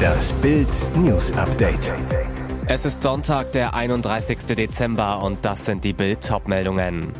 [0.00, 1.92] Das Bild News Update.
[2.66, 4.38] Es ist Sonntag, der 31.
[4.56, 7.12] Dezember und das sind die Bild meldungen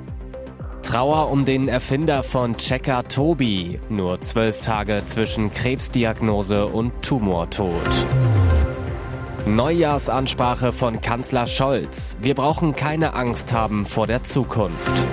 [0.82, 3.78] Trauer um den Erfinder von Checker Tobi.
[3.88, 7.88] Nur zwölf Tage zwischen Krebsdiagnose und Tumortod.
[9.46, 12.16] Neujahrsansprache von Kanzler Scholz.
[12.20, 15.04] Wir brauchen keine Angst haben vor der Zukunft.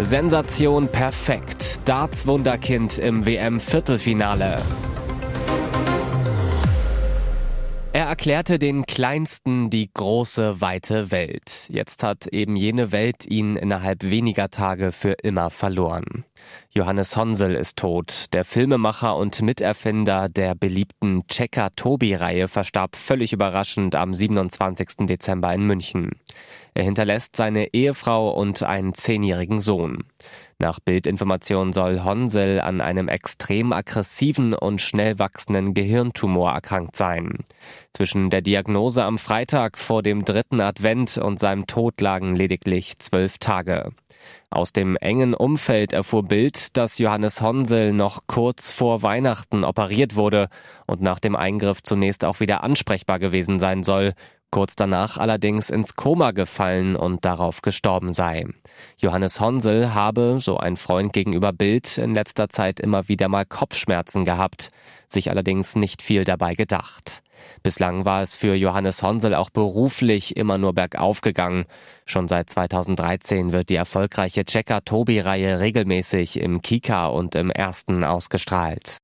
[0.00, 1.80] Sensation perfekt.
[1.84, 4.56] Darts Wunderkind im WM-Viertelfinale.
[4.56, 4.93] Er
[8.14, 11.68] erklärte den Kleinsten die große, weite Welt.
[11.68, 16.24] Jetzt hat eben jene Welt ihn innerhalb weniger Tage für immer verloren.
[16.70, 18.26] Johannes Honsel ist tot.
[18.32, 25.06] Der Filmemacher und Miterfinder der beliebten Checker-Tobi-Reihe verstarb völlig überraschend am 27.
[25.06, 26.10] Dezember in München.
[26.74, 29.98] Er hinterlässt seine Ehefrau und einen zehnjährigen Sohn.
[30.58, 37.44] Nach Bildinformationen soll Honsel an einem extrem aggressiven und schnell wachsenden Gehirntumor erkrankt sein.
[37.92, 43.38] Zwischen der Diagnose am Freitag vor dem dritten Advent und seinem Tod lagen lediglich zwölf
[43.38, 43.92] Tage.
[44.50, 50.48] Aus dem engen Umfeld erfuhr Bild, dass Johannes Honsel noch kurz vor Weihnachten operiert wurde
[50.86, 54.14] und nach dem Eingriff zunächst auch wieder ansprechbar gewesen sein soll,
[54.54, 58.46] kurz danach allerdings ins Koma gefallen und darauf gestorben sei.
[58.98, 64.24] Johannes Honsel habe, so ein Freund gegenüber Bild, in letzter Zeit immer wieder mal Kopfschmerzen
[64.24, 64.70] gehabt,
[65.08, 67.24] sich allerdings nicht viel dabei gedacht.
[67.64, 71.64] Bislang war es für Johannes Honsel auch beruflich immer nur bergauf gegangen.
[72.06, 78.98] Schon seit 2013 wird die erfolgreiche Checker-Tobi-Reihe regelmäßig im Kika und im Ersten ausgestrahlt.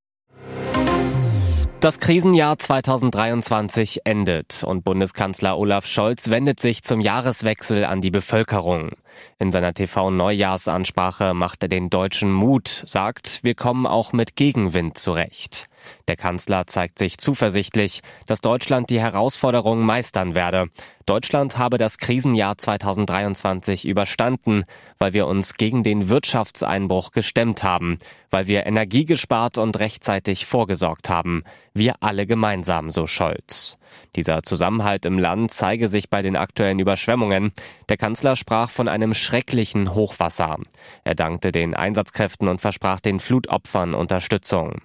[1.80, 8.90] Das Krisenjahr 2023 endet und Bundeskanzler Olaf Scholz wendet sich zum Jahreswechsel an die Bevölkerung.
[9.38, 15.69] In seiner TV-Neujahrsansprache macht er den Deutschen Mut, sagt, wir kommen auch mit Gegenwind zurecht.
[16.08, 20.66] Der Kanzler zeigt sich zuversichtlich, dass Deutschland die Herausforderungen meistern werde.
[21.06, 24.64] Deutschland habe das Krisenjahr 2023 überstanden,
[24.98, 27.98] weil wir uns gegen den Wirtschaftseinbruch gestemmt haben,
[28.30, 31.42] weil wir Energie gespart und rechtzeitig vorgesorgt haben.
[31.74, 33.79] Wir alle gemeinsam, so Scholz.
[34.16, 37.52] Dieser Zusammenhalt im Land zeige sich bei den aktuellen Überschwemmungen.
[37.88, 40.58] Der Kanzler sprach von einem schrecklichen Hochwasser.
[41.04, 44.76] Er dankte den Einsatzkräften und versprach den Flutopfern Unterstützung.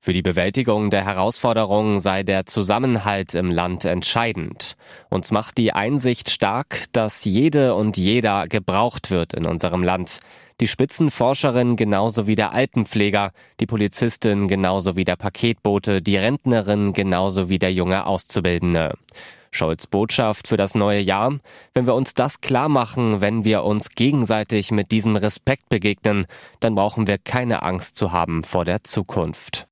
[0.00, 4.74] Für die Bewältigung der Herausforderungen sei der Zusammenhalt im Land entscheidend.
[5.10, 10.18] Uns macht die Einsicht stark, dass jede und jeder gebraucht wird in unserem Land.
[10.60, 17.48] Die Spitzenforscherin genauso wie der Altenpfleger, die Polizistin genauso wie der Paketbote, die Rentnerin genauso
[17.48, 18.94] wie der junge Auszubildende.
[19.50, 21.38] Scholz Botschaft für das neue Jahr,
[21.74, 26.26] wenn wir uns das klar machen, wenn wir uns gegenseitig mit diesem Respekt begegnen,
[26.60, 29.68] dann brauchen wir keine Angst zu haben vor der Zukunft.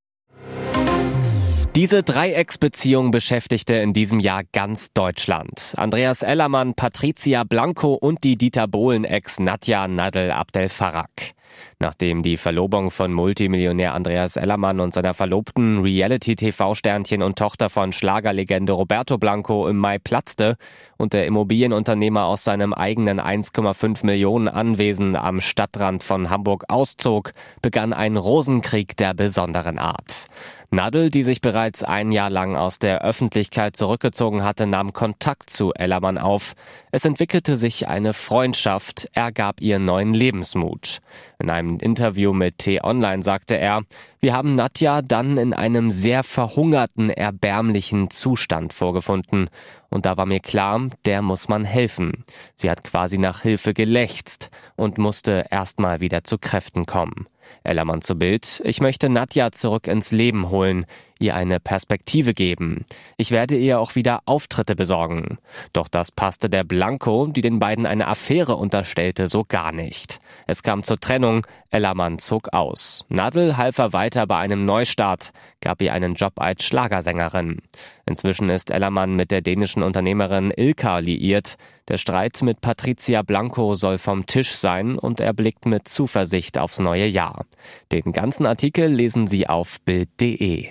[1.77, 5.75] Diese Dreiecksbeziehung beschäftigte in diesem Jahr ganz Deutschland.
[5.77, 11.33] Andreas Ellermann, Patricia Blanco und die Dieter Bohlen-Ex Nadja Nadel Abdel Farag.
[11.79, 18.73] Nachdem die Verlobung von Multimillionär Andreas Ellermann und seiner Verlobten Reality-TV-Sternchen und Tochter von Schlagerlegende
[18.73, 20.57] Roberto Blanco im Mai platzte
[20.99, 27.33] und der Immobilienunternehmer aus seinem eigenen 1,5 Millionen Anwesen am Stadtrand von Hamburg auszog,
[27.63, 30.27] begann ein Rosenkrieg der besonderen Art.
[30.73, 35.75] Nadel, die sich bereits ein Jahr lang aus der Öffentlichkeit zurückgezogen hatte, nahm Kontakt zu
[35.75, 36.55] Ellermann auf.
[36.93, 41.01] Es entwickelte sich eine Freundschaft, er gab ihr neuen Lebensmut.
[41.41, 43.83] In einem Interview mit T-Online sagte er,
[44.21, 49.51] wir haben Nadja dann in einem sehr verhungerten, erbärmlichen Zustand vorgefunden.
[49.89, 52.23] Und da war mir klar, der muss man helfen.
[52.55, 57.27] Sie hat quasi nach Hilfe gelächzt und musste erstmal wieder zu Kräften kommen.
[57.65, 58.61] Ellermann zu Bild.
[58.65, 60.87] Ich möchte Nadja zurück ins Leben holen,
[61.21, 62.85] ihr eine Perspektive geben.
[63.17, 65.39] Ich werde ihr auch wieder Auftritte besorgen.
[65.73, 70.21] Doch das passte der Blanco, die den beiden eine Affäre unterstellte, so gar nicht.
[70.47, 73.05] Es kam zur Trennung, Ellermann zog aus.
[73.09, 77.59] Nadel half er weiter bei einem Neustart, gab ihr einen Job als Schlagersängerin.
[78.07, 81.57] Inzwischen ist Ellermann mit der dänischen Unternehmerin Ilka liiert.
[81.89, 86.79] Der Streit mit Patricia Blanco soll vom Tisch sein und er blickt mit Zuversicht aufs
[86.79, 87.47] neue Jahr.
[87.93, 90.71] Den ganzen Artikel lesen Sie auf Bild.de.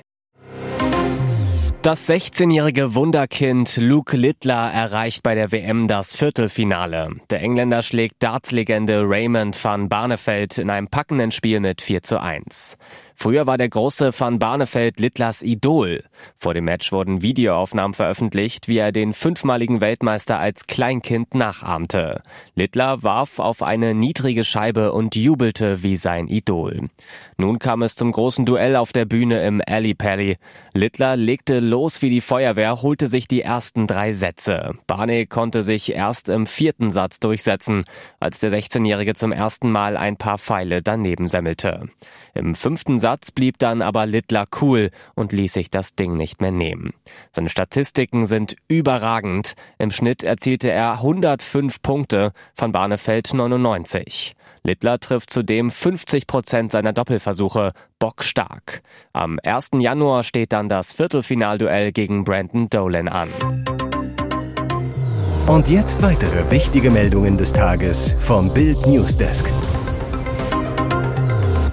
[1.82, 7.08] Das 16-jährige Wunderkind Luke Littler erreicht bei der WM das Viertelfinale.
[7.30, 12.78] Der Engländer schlägt Darts-Legende Raymond van Barneveld in einem packenden Spiel mit 4 zu 1.
[13.22, 16.06] Früher war der große Van Barneveld Littlers Idol.
[16.38, 22.22] Vor dem Match wurden Videoaufnahmen veröffentlicht, wie er den fünfmaligen Weltmeister als Kleinkind nachahmte.
[22.56, 26.88] Littler warf auf eine niedrige Scheibe und jubelte wie sein Idol.
[27.36, 30.38] Nun kam es zum großen Duell auf der Bühne im Alley Pally.
[30.74, 34.76] Littler legte los wie die Feuerwehr, holte sich die ersten drei Sätze.
[34.88, 37.84] Barney konnte sich erst im vierten Satz durchsetzen,
[38.22, 41.90] als der 16-Jährige zum ersten Mal ein paar Pfeile daneben semmelte.
[42.34, 46.52] Im fünften Satz blieb dann aber Littler cool und ließ sich das Ding nicht mehr
[46.52, 46.94] nehmen.
[47.32, 49.54] Seine Statistiken sind überragend.
[49.78, 54.36] Im Schnitt erzielte er 105 Punkte, von Barnefeld 99.
[54.64, 58.82] Littler trifft zudem 50 Prozent seiner Doppelversuche, bockstark.
[59.14, 59.72] Am 1.
[59.80, 63.30] Januar steht dann das Viertelfinalduell gegen Brandon Dolan an.
[65.48, 69.52] Und jetzt weitere wichtige Meldungen des Tages vom Bild Newsdesk.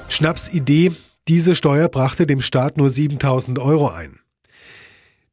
[0.08, 0.92] Schnapsidee,
[1.28, 4.20] diese Steuer brachte dem Staat nur 7000 Euro ein.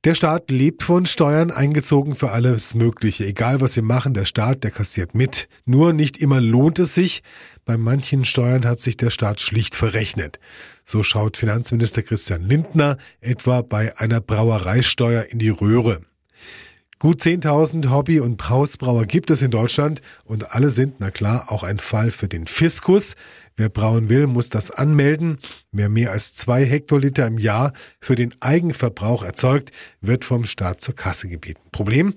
[0.05, 3.25] Der Staat lebt von Steuern, eingezogen für alles Mögliche.
[3.25, 5.47] Egal was sie machen, der Staat, der kassiert mit.
[5.65, 7.23] Nur nicht immer lohnt es sich.
[7.63, 10.39] Bei manchen Steuern hat sich der Staat schlicht verrechnet.
[10.83, 16.01] So schaut Finanzminister Christian Lindner etwa bei einer Brauereisteuer in die Röhre.
[17.03, 21.63] Gut 10.000 Hobby- und Hausbrauer gibt es in Deutschland und alle sind, na klar, auch
[21.63, 23.17] ein Fall für den Fiskus.
[23.57, 25.37] Wer brauen will, muss das anmelden.
[25.73, 30.95] Wer mehr als zwei Hektoliter im Jahr für den Eigenverbrauch erzeugt, wird vom Staat zur
[30.95, 31.59] Kasse gebeten.
[31.73, 32.13] Problem?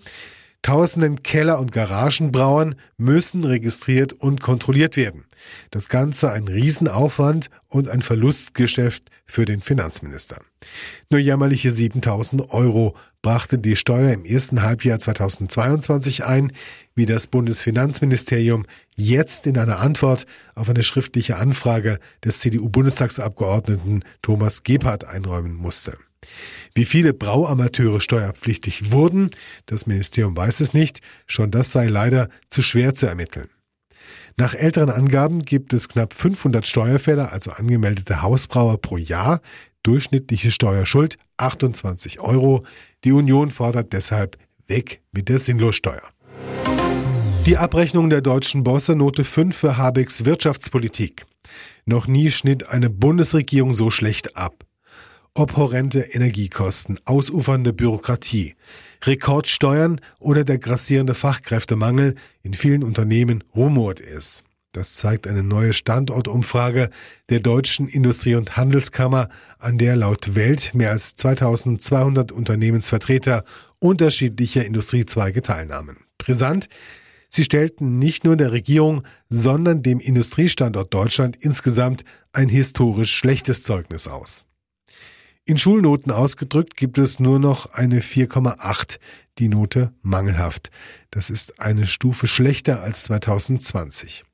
[0.67, 5.25] Tausenden Keller- und Garagenbrauern müssen registriert und kontrolliert werden.
[5.71, 10.41] Das Ganze ein Riesenaufwand und ein Verlustgeschäft für den Finanzminister.
[11.09, 16.51] Nur jämmerliche 7000 Euro brachte die Steuer im ersten Halbjahr 2022 ein,
[16.97, 18.67] wie das Bundesfinanzministerium
[18.97, 20.27] jetzt in einer Antwort
[20.57, 25.97] auf eine schriftliche Anfrage des CDU-Bundestagsabgeordneten Thomas Gebhardt einräumen musste.
[26.75, 29.31] Wie viele Brauamateure steuerpflichtig wurden,
[29.67, 33.49] das Ministerium weiß es nicht, schon das sei leider zu schwer zu ermitteln.
[34.37, 39.41] Nach älteren Angaben gibt es knapp 500 Steuerfälle, also angemeldete Hausbrauer pro Jahr,
[39.83, 42.65] durchschnittliche Steuerschuld 28 Euro.
[43.05, 44.37] Die Union fordert deshalb
[44.67, 46.03] weg mit der Sinnlossteuer.
[47.47, 51.25] Die Abrechnung der deutschen Bosse Note 5 für Habecks Wirtschaftspolitik.
[51.85, 54.66] Noch nie schnitt eine Bundesregierung so schlecht ab.
[55.39, 58.55] Ob horrende Energiekosten, ausufernde Bürokratie,
[59.03, 64.45] Rekordsteuern oder der grassierende Fachkräftemangel in vielen Unternehmen rumort es.
[64.73, 66.89] Das zeigt eine neue Standortumfrage
[67.29, 69.29] der Deutschen Industrie- und Handelskammer,
[69.59, 73.45] an der laut Welt mehr als 2200 Unternehmensvertreter
[73.79, 75.99] unterschiedlicher Industriezweige teilnahmen.
[76.17, 76.71] Brisant,
[77.29, 84.09] sie stellten nicht nur der Regierung, sondern dem Industriestandort Deutschland insgesamt ein historisch schlechtes Zeugnis
[84.09, 84.47] aus.
[85.49, 88.99] In Schulnoten ausgedrückt gibt es nur noch eine 4,8,
[89.39, 90.73] die Note mangelhaft.
[91.13, 94.25] Das ist eine Stufe schlechter als 2020.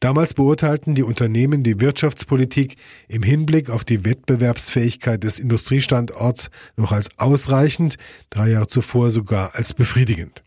[0.00, 2.76] Damals beurteilten die Unternehmen die Wirtschaftspolitik
[3.06, 6.48] im Hinblick auf die Wettbewerbsfähigkeit des Industriestandorts
[6.78, 7.98] noch als ausreichend,
[8.30, 10.42] drei Jahre zuvor sogar als befriedigend.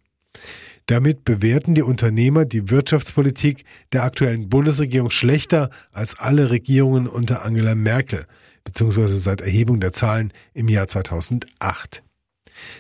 [0.88, 3.64] Damit bewerten die Unternehmer die Wirtschaftspolitik
[3.94, 8.26] der aktuellen Bundesregierung schlechter als alle Regierungen unter Angela Merkel–
[8.70, 12.04] beziehungsweise seit Erhebung der Zahlen im Jahr 2008.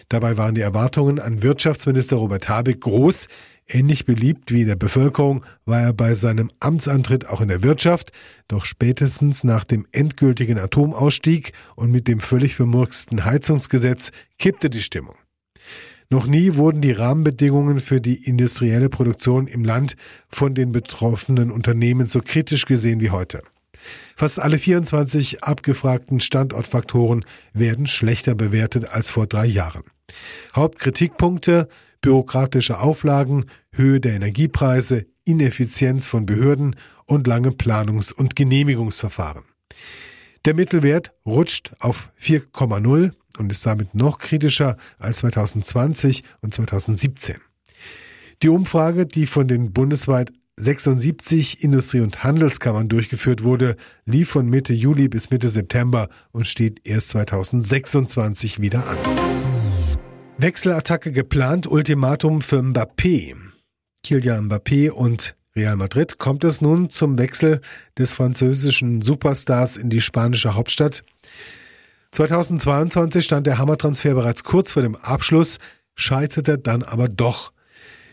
[0.07, 3.27] Dabei waren die Erwartungen an Wirtschaftsminister Robert Habeck groß.
[3.67, 8.11] Ähnlich beliebt wie in der Bevölkerung war er bei seinem Amtsantritt auch in der Wirtschaft,
[8.47, 15.15] doch spätestens nach dem endgültigen Atomausstieg und mit dem völlig vermurksten Heizungsgesetz kippte die Stimmung.
[16.11, 19.95] Noch nie wurden die Rahmenbedingungen für die industrielle Produktion im Land
[20.29, 23.41] von den betroffenen Unternehmen so kritisch gesehen wie heute.
[24.15, 29.83] Fast alle 24 abgefragten Standortfaktoren werden schlechter bewertet als vor drei Jahren.
[30.55, 31.67] Hauptkritikpunkte
[32.01, 39.43] bürokratische Auflagen, Höhe der Energiepreise, Ineffizienz von Behörden und lange Planungs- und Genehmigungsverfahren.
[40.45, 47.37] Der Mittelwert rutscht auf 4,0 und ist damit noch kritischer als 2020 und 2017.
[48.41, 54.73] Die Umfrage, die von den bundesweit 76 Industrie- und Handelskammern durchgeführt wurde, lief von Mitte
[54.73, 58.97] Juli bis Mitte September und steht erst 2026 wieder an.
[60.37, 63.35] Wechselattacke geplant, Ultimatum für Mbappé.
[64.05, 67.61] Kylian Mbappé und Real Madrid kommt es nun zum Wechsel
[67.97, 71.03] des französischen Superstars in die spanische Hauptstadt.
[72.11, 75.57] 2022 stand der Hammertransfer bereits kurz vor dem Abschluss,
[75.95, 77.53] scheiterte dann aber doch.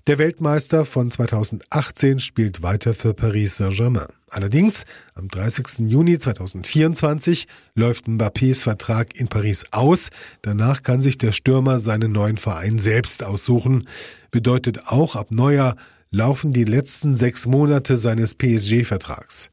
[0.06, 4.06] Der Weltmeister von 2018 spielt weiter für Paris Saint-Germain.
[4.30, 4.84] Allerdings,
[5.16, 5.90] am 30.
[5.90, 10.10] Juni 2024 läuft Mbappés Vertrag in Paris aus.
[10.42, 13.82] Danach kann sich der Stürmer seinen neuen Verein selbst aussuchen.
[14.30, 15.74] Bedeutet auch, ab Neujahr
[16.12, 19.50] laufen die letzten sechs Monate seines PSG-Vertrags.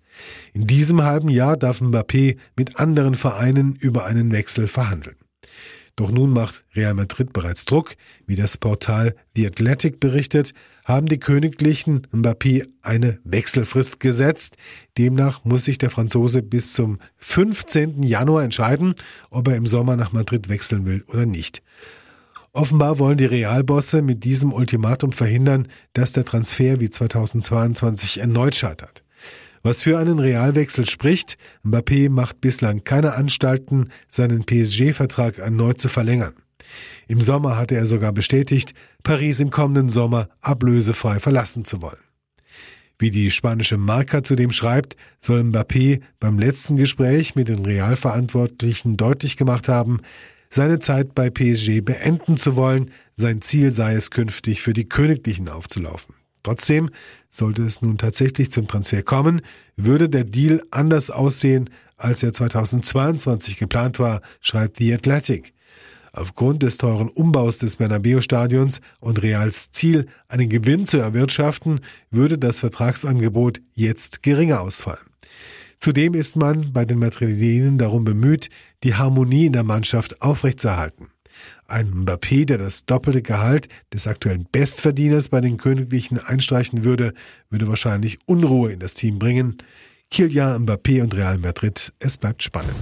[0.54, 5.16] In diesem halben Jahr darf Mbappé mit anderen Vereinen über einen Wechsel verhandeln.
[5.96, 7.96] Doch nun macht Real Madrid bereits Druck.
[8.26, 10.54] Wie das Portal The Athletic berichtet,
[10.86, 14.58] haben die Königlichen Mbappé eine Wechselfrist gesetzt.
[14.98, 18.02] Demnach muss sich der Franzose bis zum 15.
[18.02, 18.96] Januar entscheiden,
[19.30, 21.62] ob er im Sommer nach Madrid wechseln will oder nicht.
[22.54, 29.03] Offenbar wollen die Realbosse mit diesem Ultimatum verhindern, dass der Transfer wie 2022 erneut scheitert.
[29.66, 36.34] Was für einen Realwechsel spricht, Mbappé macht bislang keine Anstalten, seinen PSG-Vertrag erneut zu verlängern.
[37.08, 42.04] Im Sommer hatte er sogar bestätigt, Paris im kommenden Sommer ablösefrei verlassen zu wollen.
[43.00, 49.38] Wie die spanische Marca zudem schreibt, soll Mbappé beim letzten Gespräch mit den Realverantwortlichen deutlich
[49.38, 50.02] gemacht haben,
[50.50, 55.48] seine Zeit bei PSG beenden zu wollen, sein Ziel sei es künftig für die Königlichen
[55.48, 56.16] aufzulaufen.
[56.44, 56.90] Trotzdem,
[57.30, 59.42] sollte es nun tatsächlich zum Transfer kommen,
[59.78, 65.54] würde der Deal anders aussehen, als er 2022 geplant war, schreibt The Athletic.
[66.12, 71.80] Aufgrund des teuren Umbaus des Bernabeu-Stadions und Reals Ziel, einen Gewinn zu erwirtschaften,
[72.12, 75.08] würde das Vertragsangebot jetzt geringer ausfallen.
[75.80, 78.50] Zudem ist man bei den Madrilenen darum bemüht,
[78.84, 81.13] die Harmonie in der Mannschaft aufrechtzuerhalten.
[81.68, 87.14] Ein Mbappé, der das doppelte Gehalt des aktuellen Bestverdieners bei den Königlichen einstreichen würde,
[87.50, 89.58] würde wahrscheinlich Unruhe in das Team bringen.
[90.12, 92.76] Kylian Mbappé und Real Madrid, es bleibt spannend.